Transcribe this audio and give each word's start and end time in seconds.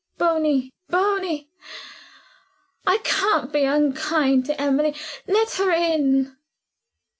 "Bony! 0.17 0.73
Bony! 0.89 1.51
I 2.87 2.97
can't 3.03 3.53
be 3.53 3.65
unkind 3.65 4.47
to 4.47 4.59
Emily. 4.59 4.95
Let 5.27 5.51
her 5.57 5.69
in." 5.71 6.37